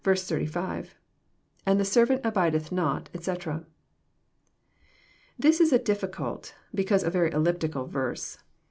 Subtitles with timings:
[1.63, 3.67] —[And the servant abideth not, etc.']
[5.37, 8.39] This is a difficult, because a very elliptical verse.